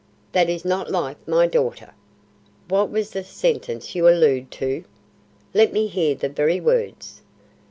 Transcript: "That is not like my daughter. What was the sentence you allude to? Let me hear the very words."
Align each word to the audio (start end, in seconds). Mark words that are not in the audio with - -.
"That 0.31 0.49
is 0.49 0.65
not 0.65 0.89
like 0.89 1.17
my 1.27 1.45
daughter. 1.45 1.93
What 2.69 2.89
was 2.89 3.11
the 3.11 3.23
sentence 3.23 3.93
you 3.93 4.07
allude 4.09 4.49
to? 4.53 4.83
Let 5.53 5.71
me 5.73 5.85
hear 5.85 6.15
the 6.15 6.27
very 6.27 6.59
words." 6.59 7.21